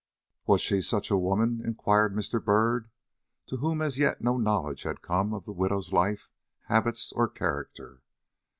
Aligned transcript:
"Was 0.47 0.61
she 0.61 0.81
such 0.81 1.11
a 1.11 1.15
woman?" 1.15 1.61
inquired 1.63 2.15
Mr. 2.15 2.43
Byrd, 2.43 2.89
to 3.45 3.57
whom 3.57 3.83
as 3.83 3.99
yet 3.99 4.19
no 4.19 4.35
knowledge 4.35 4.81
had 4.81 5.03
come 5.03 5.31
of 5.31 5.45
the 5.45 5.51
widow's 5.53 5.93
life, 5.93 6.31
habits, 6.63 7.11
or 7.11 7.29
character. 7.29 8.01